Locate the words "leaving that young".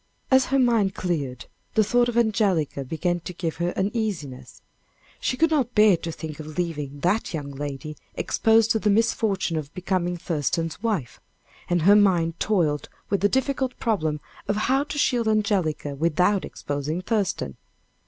6.57-7.51